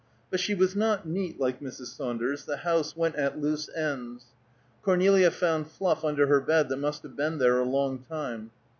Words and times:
But 0.31 0.39
she 0.39 0.55
was 0.55 0.75
not 0.75 1.07
neat, 1.07 1.39
like 1.39 1.59
Mrs. 1.61 1.95
Saunders; 1.95 2.45
the 2.45 2.57
house 2.57 2.97
went 2.97 3.13
at 3.17 3.39
loose 3.39 3.69
ends. 3.69 4.25
Cornelia 4.81 5.29
found 5.29 5.67
fluff 5.67 6.03
under 6.03 6.25
her 6.25 6.41
bed 6.41 6.69
that 6.69 6.77
must 6.77 7.03
have 7.03 7.15
been 7.15 7.37
there 7.37 7.59
a 7.59 7.65
long 7.65 7.99
time. 8.09 8.49